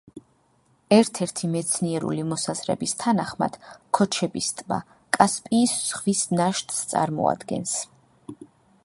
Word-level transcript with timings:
ერთ-ერთი 0.95 1.49
მეცნიერული 1.55 2.23
მოსაზრების 2.29 2.95
თანახმად, 3.03 3.59
ქოჩების 3.99 4.49
ტბა 4.63 4.81
კასპიის 5.19 5.77
ზღვის 5.91 6.25
ნაშთს 6.41 6.83
წარმოადგენს. 6.95 7.77